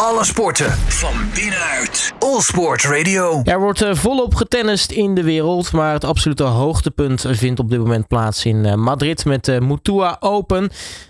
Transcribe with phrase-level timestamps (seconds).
[0.00, 2.14] Alle sporten van binnenuit.
[2.18, 3.40] All Sport Radio.
[3.44, 7.78] Er wordt uh, volop getennist in de wereld, maar het absolute hoogtepunt vindt op dit
[7.78, 10.68] moment plaats in uh, Madrid met de Mutua Open.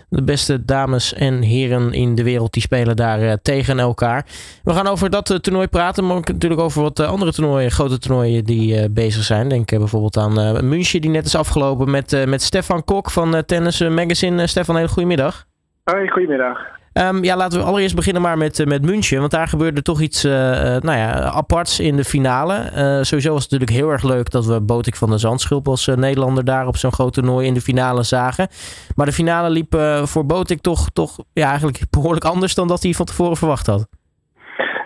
[0.09, 4.25] De beste dames en heren in de wereld die spelen daar uh, tegen elkaar.
[4.63, 8.43] We gaan over dat toernooi praten, maar ook natuurlijk over wat andere toernooien, grote toernooien
[8.43, 9.49] die bezig zijn.
[9.49, 14.47] Denk bijvoorbeeld aan München die net is afgelopen met, met Stefan Kok van Tennis Magazine.
[14.47, 15.45] Stefan, hele goedemiddag.
[15.83, 16.75] Hoi, goedemiddag.
[16.99, 19.19] Um, ja, laten we allereerst beginnen maar met, met München.
[19.19, 22.53] Want daar gebeurde toch iets uh, nou ja, aparts in de finale.
[23.01, 26.45] Sowieso was het natuurlijk heel erg leuk dat we Botik van der Zandschulp als Nederlander
[26.45, 28.47] daar op zo'n groot toernooi in de finale zagen.
[28.95, 32.91] Maar de finale liep voor Botik toch, toch ja, eigenlijk behoorlijk anders dan dat hij
[32.91, 33.87] van tevoren verwacht had.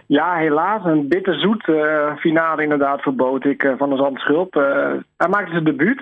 [0.07, 0.85] Ja, helaas.
[0.85, 1.63] Een bitterzoet
[2.19, 4.53] finale inderdaad voor Botik van der Zandschulp.
[5.17, 6.01] hij maakte zijn debuut.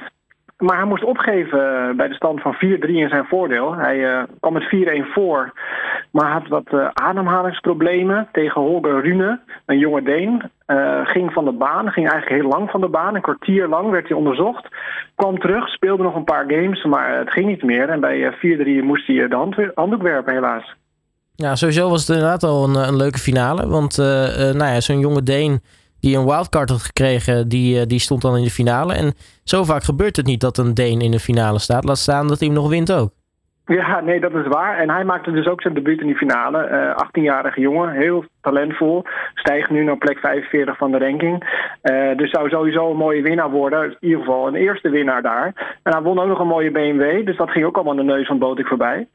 [0.58, 3.76] Maar hij moest opgeven bij de stand van 4-3 in zijn voordeel.
[3.76, 5.54] Hij kwam met 4-1 voor.
[6.12, 10.52] Maar had wat uh, ademhalingsproblemen tegen Holger Rune, een jonge Deen.
[10.68, 13.16] Uh, ging van de baan, ging eigenlijk heel lang van de baan.
[13.16, 14.68] Een kwartier lang werd hij onderzocht.
[15.16, 17.90] Kwam terug, speelde nog een paar games, maar het ging niet meer.
[17.90, 20.76] En bij 4-3 uh, moest hij de hand, handdoek helaas.
[21.36, 23.68] Ja, sowieso was het inderdaad al een, een leuke finale.
[23.68, 25.62] Want nou ja, zo'n jonge Deen
[26.00, 28.94] die een wildcard had gekregen, die, die stond dan in de finale.
[28.94, 29.14] En
[29.44, 31.84] zo vaak gebeurt het niet dat een Deen in de finale staat.
[31.84, 33.12] Laat staan dat hij hem nog wint ook.
[33.70, 34.78] Ja, nee, dat is waar.
[34.78, 36.70] En hij maakte dus ook zijn debuut in die finale.
[36.70, 39.04] Uh, 18-jarige jongen, heel talentvol.
[39.34, 41.44] Stijgt nu naar plek 45 van de ranking.
[41.84, 43.84] Uh, dus zou sowieso een mooie winnaar worden.
[43.84, 45.78] In ieder geval een eerste winnaar daar.
[45.84, 47.26] En hij won ook nog een mooie BMW.
[47.26, 49.08] Dus dat ging ook allemaal de neus van Botik voorbij.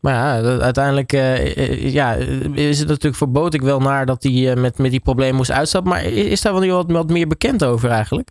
[0.00, 2.12] Maar ja, uiteindelijk uh, ja,
[2.54, 5.92] is het natuurlijk voor Botik wel naar dat hij met, met die problemen moest uitstappen.
[5.92, 8.28] Maar is daar wel wat, wat meer bekend over eigenlijk?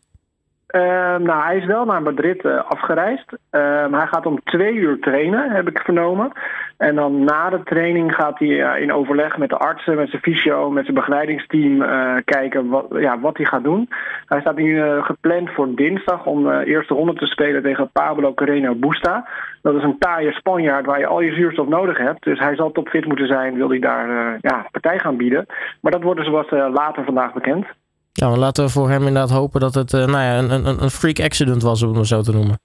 [0.71, 0.81] Uh,
[1.17, 3.31] nou, hij is wel naar Madrid uh, afgereisd.
[3.31, 6.31] Uh, hij gaat om twee uur trainen, heb ik vernomen.
[6.77, 10.21] En dan na de training gaat hij uh, in overleg met de artsen, met zijn
[10.21, 11.85] fysio, met zijn begeleidingsteam
[12.25, 13.89] kijken wat, ja, wat hij gaat doen.
[14.25, 18.75] Hij staat nu gepland voor dinsdag om de eerste ronde te spelen tegen Pablo Carreno
[18.75, 19.27] Busta.
[19.61, 22.23] Dat is een taaie Spanjaard waar je al je zuurstof nodig hebt.
[22.23, 25.45] Dus hij zal topfit moeten zijn, wil hij daar ja, partij gaan bieden.
[25.81, 27.65] Maar dat wordt dus wat later vandaag bekend.
[28.13, 30.83] Ja, maar laten we voor hem inderdaad hopen dat het uh, nou ja, een, een,
[30.83, 32.59] een freak accident was, om het zo te noemen.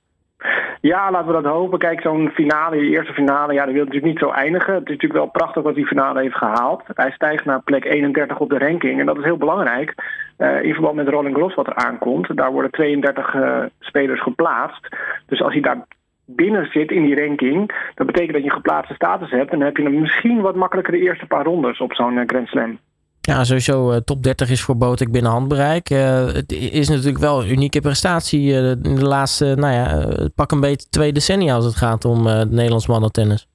[0.81, 1.79] Ja, laten we dat hopen.
[1.79, 4.75] Kijk, zo'n finale, die eerste finale, ja, dat wil natuurlijk niet zo eindigen.
[4.75, 6.83] Het is natuurlijk wel prachtig wat die finale heeft gehaald.
[6.87, 9.95] Hij stijgt naar plek 31 op de ranking en dat is heel belangrijk.
[10.39, 12.37] Uh, in verband met Roland Gros wat er aankomt.
[12.37, 14.89] Daar worden 32 uh, spelers geplaatst.
[15.27, 15.87] Dus als hij daar
[16.25, 19.51] binnen zit in die ranking, dat betekent dat je geplaatste status hebt.
[19.51, 22.79] En dan heb je misschien wat makkelijker de eerste paar rondes op zo'n Grand Slam.
[23.27, 25.91] Ja, sowieso uh, top 30 is voor Botek binnen handbereik.
[25.91, 30.53] Uh, het is natuurlijk wel een unieke prestatie uh, in de laatste, nou ja, pak
[30.53, 33.49] een beetje twee decennia als het gaat om Nederlands mannentennis.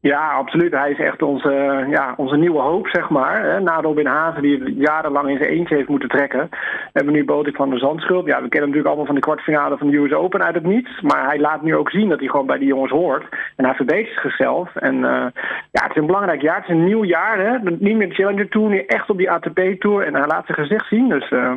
[0.00, 0.72] Ja, absoluut.
[0.72, 3.62] Hij is echt onze, ja, onze nieuwe hoop, zeg maar.
[3.62, 6.48] Na Robin Hazen, die het jarenlang in zijn eentje heeft moeten trekken.
[6.92, 8.26] Hebben we nu Botik van de Zandschulp.
[8.26, 10.64] Ja, we kennen hem natuurlijk allemaal van de kwartfinale van de US Open uit het
[10.64, 11.00] niets.
[11.00, 13.24] Maar hij laat nu ook zien dat hij gewoon bij die jongens hoort.
[13.56, 14.76] En hij verbetert zichzelf.
[14.76, 15.26] En uh,
[15.70, 16.56] ja, het is een belangrijk jaar.
[16.56, 17.70] Het is een nieuw jaar, hè.
[17.78, 20.06] Niet meer de Challenger Tour, nu echt op die ATP Tour.
[20.06, 21.08] En hij laat zijn gezicht zien.
[21.08, 21.52] Dus uh,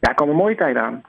[0.00, 1.02] ja, er komt een mooie tijd aan.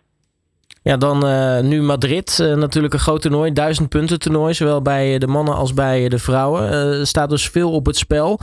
[0.88, 2.40] Ja, dan uh, nu Madrid.
[2.42, 3.54] Uh, natuurlijk een groot toernooi.
[3.54, 4.54] Duizend punten toernooi.
[4.54, 6.72] Zowel bij de mannen als bij de vrouwen.
[6.72, 8.40] Er uh, staat dus veel op het spel.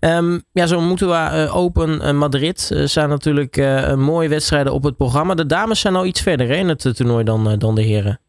[0.00, 2.70] Um, ja, zo moeten we Open Madrid.
[2.84, 3.56] zijn natuurlijk
[3.96, 5.34] mooie wedstrijden op het programma.
[5.34, 8.20] De dames zijn al iets verder hè, in het toernooi dan, dan de heren.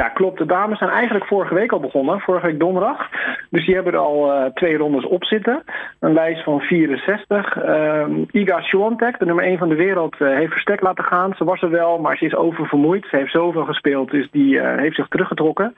[0.00, 0.38] Ja, klopt.
[0.38, 2.20] De dames zijn eigenlijk vorige week al begonnen.
[2.20, 3.08] Vorige week donderdag.
[3.50, 5.62] Dus die hebben er al uh, twee rondes op zitten.
[6.00, 7.56] Een lijst van 64.
[7.56, 11.34] Uh, Iga Swiatek, de nummer 1 van de wereld, uh, heeft verstek laten gaan.
[11.36, 13.06] Ze was er wel, maar ze is oververmoeid.
[13.10, 15.74] Ze heeft zoveel gespeeld, dus die uh, heeft zich teruggetrokken.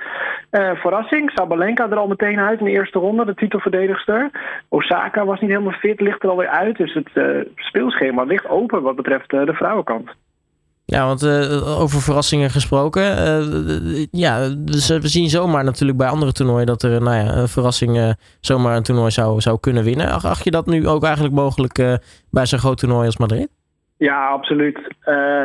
[0.75, 4.31] verrassing, Sabalenka er al meteen uit in de eerste ronde, de titelverdedigster.
[4.69, 6.77] Osaka was niet helemaal fit, ligt er alweer uit.
[6.77, 7.11] Dus het
[7.55, 10.11] speelschema ligt open wat betreft de vrouwenkant.
[10.89, 13.03] Ja, want uh, over verrassingen gesproken.
[13.03, 17.49] Uh, ja, dus we zien zomaar natuurlijk bij andere toernooien dat er nou ja, een
[17.49, 20.11] verrassing zomaar een toernooi zou, zou kunnen winnen.
[20.11, 22.01] Ach, acht je dat nu ook eigenlijk mogelijk
[22.31, 23.49] bij zo'n groot toernooi als Madrid?
[23.99, 24.81] Ja, absoluut.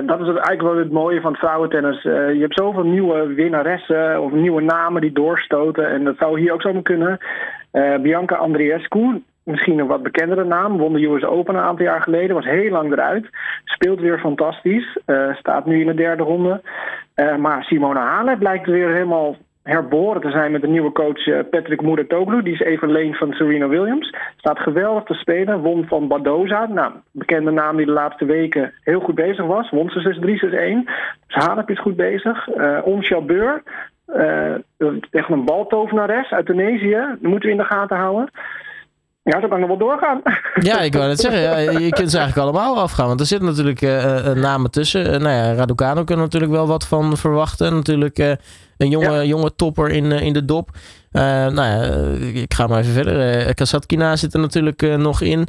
[0.05, 2.01] dat is eigenlijk wel het mooie van vrouwentennis.
[2.03, 5.89] je hebt zoveel nieuwe winnaressen of nieuwe namen die doorstoten.
[5.91, 7.17] En dat zou hier ook zomaar kunnen.
[8.01, 10.77] Bianca Andreescu, misschien een wat bekendere naam.
[10.77, 12.35] Won de US Open een aantal jaar geleden.
[12.35, 13.29] Was heel lang eruit.
[13.65, 14.97] Speelt weer fantastisch.
[15.05, 16.61] Uh, staat nu in de derde ronde.
[17.15, 21.39] Uh, maar Simone Halep blijkt weer helemaal herboren te zijn met de nieuwe coach uh,
[21.49, 22.41] Patrick Mouratoglou.
[22.41, 24.15] Die is even leen van Serena Williams.
[24.37, 25.59] Staat geweldig te spelen.
[25.59, 26.65] Won van Badoza.
[26.65, 29.69] Nou, bekende naam die de laatste weken heel goed bezig was.
[29.69, 30.89] Won ze 6-3, 6-1.
[31.27, 32.47] Dus Halep is goed bezig.
[32.47, 33.63] Uh, Ons Jabeur.
[35.11, 37.05] echt een baltovenares uit Tunesië.
[37.09, 38.29] Dat moeten we in de gaten houden.
[39.23, 40.21] Ja, zo kan nog wel doorgaan.
[40.61, 41.41] Ja, ik wou net zeggen.
[41.41, 43.07] Ja, je kunt ze eigenlijk allemaal afgaan.
[43.07, 45.01] Want er zitten natuurlijk uh, namen tussen.
[45.05, 47.73] Uh, nou ja, Raducano kunnen natuurlijk wel wat van verwachten.
[47.73, 48.17] Natuurlijk
[48.77, 50.69] een jonge, jonge topper in, in de dop.
[51.11, 51.81] nou ja,
[52.33, 53.53] ik ga maar even verder.
[53.53, 55.47] Kasatkina zit er natuurlijk nog in.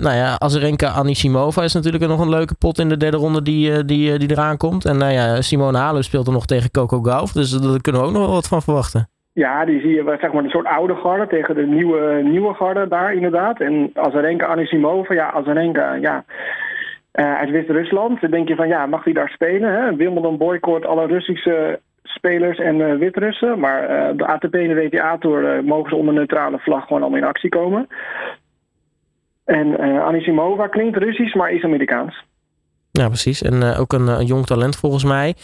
[0.00, 3.84] nou ja, Azarenka Anisimova is natuurlijk nog een leuke pot in de derde ronde die,
[3.84, 4.84] die, die eraan komt.
[4.84, 7.32] En nou ja, Simone Halep speelt er nog tegen Coco Gauff.
[7.32, 9.08] Dus daar kunnen we ook nog wel wat van verwachten.
[9.44, 12.88] Ja, die zie je zeg maar een soort oude garde tegen de nieuwe, nieuwe garde
[12.88, 13.60] daar inderdaad.
[13.60, 16.24] En Azarenka Anisimova, ja, Azarenka, ja,
[17.14, 18.20] uh, uit Wit-Rusland.
[18.20, 19.72] Dan denk je van, ja, mag hij daar spelen?
[19.72, 19.96] Hè?
[19.96, 23.58] Wimbledon boycott alle Russische spelers en uh, Wit-Russen.
[23.58, 27.26] Maar uh, de ATP en de WTA-tour mogen ze onder neutrale vlag gewoon allemaal in
[27.26, 27.88] actie komen.
[29.44, 32.24] En Anisimova klinkt Russisch, maar is Amerikaans.
[33.00, 33.42] Ja, precies.
[33.42, 35.34] En uh, ook een, een, jong talent volgens mij.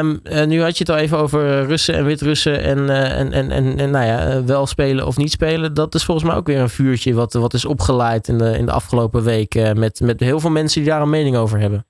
[0.00, 3.90] Um, nu had je het al even over Russen en Wit-Russen en, en, en, en,
[3.90, 5.74] nou ja, wel spelen of niet spelen.
[5.74, 8.66] Dat is volgens mij ook weer een vuurtje wat, wat is opgeleid in de, in
[8.66, 11.84] de afgelopen week met, met heel veel mensen die daar een mening over hebben.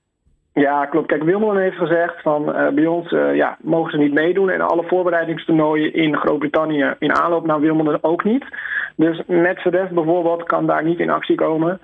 [0.52, 1.06] Ja, klopt.
[1.06, 2.44] Kijk, Wimbledon heeft gezegd van
[2.74, 4.50] bij ons ja, mogen ze niet meedoen.
[4.50, 8.44] En alle voorbereidingstoernooien in Groot-Brittannië in aanloop naar Wimbledon ook niet.
[8.96, 11.80] Dus Medvedev bijvoorbeeld kan daar niet in actie komen.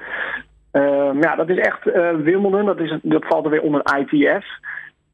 [0.79, 2.67] Uh, ja, dat is echt uh, Wimbledon.
[2.67, 4.47] Dat, is, dat valt er weer onder ITF.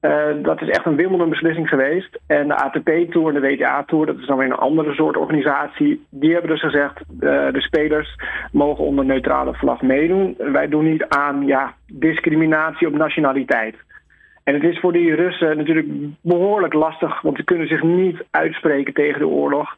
[0.01, 2.19] Uh, dat is echt een Wimbledon beslissing geweest.
[2.27, 6.07] En de ATP-tour en de WTA-tour, dat is dan weer een andere soort organisatie.
[6.11, 8.15] Die hebben dus gezegd, de spelers
[8.53, 10.35] mogen onder neutrale vlag meedoen.
[10.39, 13.77] Wij doen niet aan ja, discriminatie op nationaliteit.
[14.45, 15.89] En het is voor die Russen natuurlijk
[16.21, 19.75] behoorlijk lastig, want ze kunnen zich niet uitspreken tegen de oorlog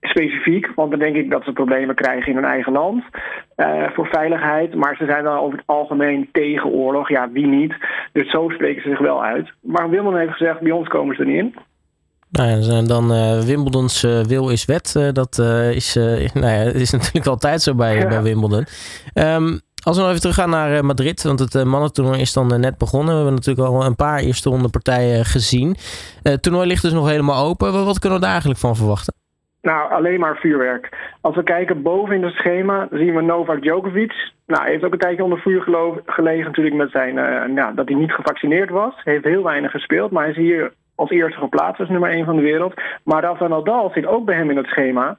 [0.00, 3.04] specifiek, want dan denk ik dat ze problemen krijgen in hun eigen land
[3.56, 4.74] uh, voor veiligheid.
[4.74, 7.08] Maar ze zijn dan over het algemeen tegen oorlog.
[7.08, 7.74] Ja, wie niet?
[8.12, 9.52] Dus zo spreken ze zich wel uit.
[9.60, 11.54] Maar Wimbledon heeft gezegd, bij ons komen ze er niet in.
[12.30, 14.94] Nou ja, dan uh, Wimbledons uh, wil is wet.
[14.96, 15.38] Uh, dat
[15.74, 15.94] is,
[16.34, 18.08] nou ja, is natuurlijk altijd zo bij, ja.
[18.08, 18.66] bij Wimbledon.
[19.14, 23.08] Um, als we nog even teruggaan naar Madrid, want het mannentoernooi is dan net begonnen.
[23.08, 25.76] We hebben natuurlijk al een paar eerste ronde partijen gezien.
[26.22, 27.84] Het toernooi ligt dus nog helemaal open.
[27.84, 29.17] Wat kunnen we daar eigenlijk van verwachten?
[29.68, 30.88] Nou, alleen maar vuurwerk.
[31.20, 34.30] Als we kijken boven in het schema, zien we Novak Djokovic.
[34.46, 35.62] Nou, hij heeft ook een tijdje onder vuur
[36.06, 37.16] gelegen natuurlijk met zijn,
[37.56, 38.94] uh, dat hij niet gevaccineerd was.
[39.04, 42.24] Hij heeft heel weinig gespeeld, maar hij is hier als eerste geplaatst als nummer 1
[42.24, 42.74] van de wereld.
[43.04, 45.16] Maar Rafael Nadal zit ook bij hem in het schema.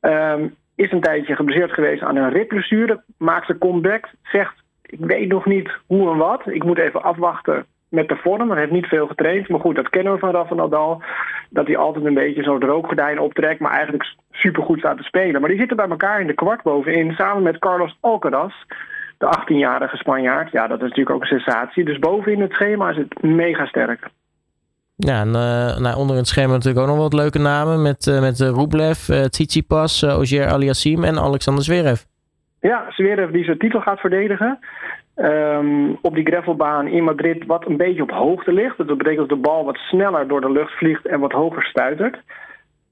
[0.00, 3.02] Um, is een tijdje geblesseerd geweest aan een ribblessure.
[3.18, 4.08] Maakt zijn comeback.
[4.22, 6.42] Zegt, ik weet nog niet hoe en wat.
[6.46, 8.50] Ik moet even afwachten met de vorm.
[8.50, 9.48] Hij heeft niet veel getraind.
[9.48, 11.02] Maar goed, dat kennen we van Rafa Nadal.
[11.50, 13.60] Dat hij altijd een beetje zo'n rookgordijn optrekt.
[13.60, 15.40] Maar eigenlijk supergoed staat te spelen.
[15.40, 17.12] Maar die zitten bij elkaar in de kwart bovenin.
[17.12, 18.54] Samen met Carlos Alcaraz.
[19.18, 20.50] De 18-jarige Spanjaard.
[20.52, 21.84] Ja, dat is natuurlijk ook een sensatie.
[21.84, 24.08] Dus bovenin het schema is het mega sterk.
[24.96, 27.82] Ja, en uh, nou, onder het schema natuurlijk ook nog wat leuke namen.
[27.82, 32.02] Met, uh, met uh, Rublev, uh, Tsitsipas, uh, Ogier Aliassim en Alexander Zverev.
[32.60, 34.58] Ja, Zverev die zijn titel gaat verdedigen.
[35.20, 38.76] Um, op die gravelbaan in Madrid wat een beetje op hoogte ligt.
[38.76, 42.20] Dat betekent dat de bal wat sneller door de lucht vliegt en wat hoger stuitert.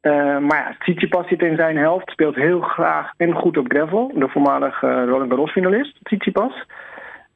[0.02, 4.12] Uh, maar ja, Tsitsipas zit in zijn helft, speelt heel graag en goed op gravel.
[4.14, 6.64] De voormalige uh, Roland Garros finalist, Tsitsipas.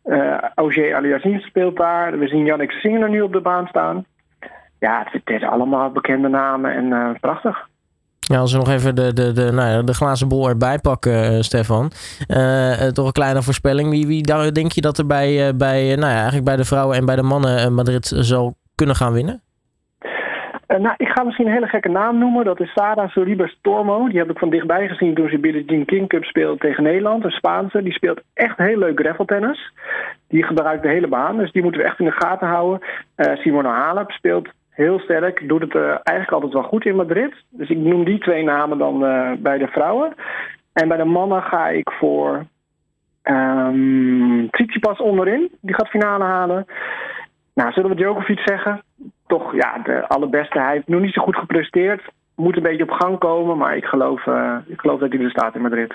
[0.05, 2.19] Uh, Auger Aliassime speelt daar.
[2.19, 4.05] We zien Yannick Singer nu op de baan staan.
[4.79, 7.69] Ja, het, is allemaal bekende namen en uh, prachtig.
[8.31, 11.33] Ja, als we nog even de, de, de, nou ja, de glazen bol erbij pakken,
[11.33, 11.91] uh, Stefan.
[12.29, 13.91] Uh, toch een kleine voorspelling.
[13.91, 16.65] Wie, wie daar denk je dat er bij, uh, bij, nou ja, eigenlijk bij de
[16.65, 19.43] vrouwen en bij de mannen Madrid zal kunnen gaan winnen?
[20.67, 22.45] nou, ik ga misschien een hele gekke naam noemen.
[22.45, 24.09] Dat is Sara Sorribes Tormo.
[24.09, 26.83] Die heb ik van dichtbij gezien toen ze bij de Jean King Cup speelde tegen
[26.83, 27.25] Nederland.
[27.25, 27.83] Een Spaanse.
[27.83, 29.73] Die speelt echt heel leuk graveltennis.
[30.29, 31.37] Die gebruikt de hele baan.
[31.37, 32.81] Dus die moeten we echt in de gaten houden.
[33.17, 35.49] Simone Halep speelt heel sterk.
[35.49, 37.35] Doet het uh, eigenlijk altijd wel goed in Madrid.
[37.49, 40.15] Dus ik noem die twee namen dan uh, bij de vrouwen.
[40.73, 42.47] En bij de mannen ga ik voor
[43.25, 45.49] um, Tsitsipas onderin.
[45.61, 46.67] Die gaat finale halen.
[47.55, 48.83] Nou, zullen we Djokovic zeggen?
[49.27, 50.61] Toch, ja, de allerbeste.
[50.61, 52.03] Hij heeft nog niet zo goed gepresteerd.
[52.37, 53.57] Moet een beetje op gang komen.
[53.57, 55.95] Maar ik geloof, uh, ik geloof dat hij er staat in Madrid.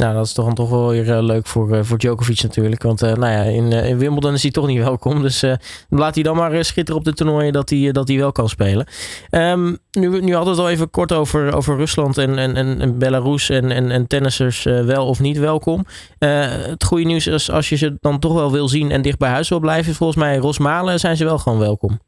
[0.00, 2.82] Nou, dat is toch, toch wel weer uh, leuk voor, uh, voor Djokovic natuurlijk.
[2.82, 5.22] Want uh, nou ja, in, in Wimbledon is hij toch niet welkom.
[5.22, 5.44] Dus
[5.88, 8.86] laat hij dan maar schitteren op de toernooien dat hij, dat hij wel kan spelen.
[9.30, 12.98] Um, nu, nu hadden we het al even kort over, over Rusland en, en, en
[12.98, 15.86] Belarus en, en, en tennissers wel of niet welkom.
[16.18, 19.30] het goede nieuws is als je ze dan toch wel wil zien en dicht bij
[19.30, 19.94] huis wil blijven.
[19.94, 21.98] Volgens mij Rosmalen zijn ze wel gewoon welkom.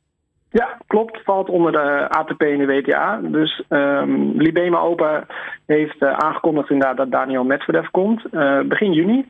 [0.61, 1.21] Ja, klopt.
[1.25, 3.21] Valt onder de ATP en de WTA.
[3.23, 5.27] Dus um, Libema Open
[5.67, 8.23] heeft uh, aangekondigd inderdaad dat Daniel Medvedev komt.
[8.31, 9.29] Uh, begin juni.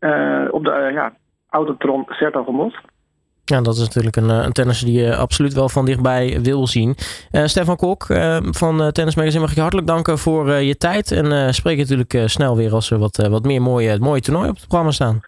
[0.00, 1.12] Uh, op de ja,
[1.48, 2.80] Autotron Sertogenbos.
[3.44, 6.94] Ja, dat is natuurlijk een, een tennis die je absoluut wel van dichtbij wil zien.
[7.30, 8.06] Stefan Kok
[8.50, 11.10] van Tennis Magazine mag ik je hartelijk danken voor je tijd.
[11.10, 14.66] En spreek natuurlijk snel weer als er wat, wat meer mooie, mooie toernooi op het
[14.66, 15.20] programma staan.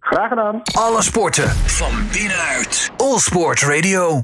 [0.00, 0.62] Graag gedaan.
[0.72, 2.92] Alle sporten van binnenuit.
[2.96, 4.20] All Sport Radio.